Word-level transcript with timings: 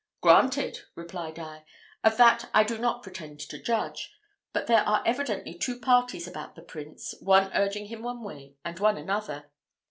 "Granted!" 0.21 0.79
replied 0.95 1.37
I. 1.37 1.63
"Of 2.03 2.17
that 2.17 2.49
I 2.55 2.63
do 2.63 2.79
not 2.79 3.03
pretend 3.03 3.39
to 3.41 3.61
judge; 3.61 4.11
but 4.51 4.65
there 4.65 4.79
are 4.81 5.03
evidently 5.05 5.53
two 5.53 5.77
parties 5.79 6.27
about 6.27 6.55
the 6.55 6.63
prince, 6.63 7.13
one 7.21 7.51
urging 7.53 7.85
him 7.85 8.01
one 8.01 8.23
way, 8.23 8.55
and 8.65 8.79
one 8.79 8.97
another. 8.97 9.51